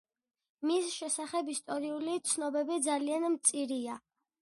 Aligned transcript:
მის 0.69 0.87
შესახებ 0.93 1.53
ისტორიული 1.55 2.19
ცნობები 2.33 2.83
ძალიან 2.91 3.33
მწირია. 3.39 4.05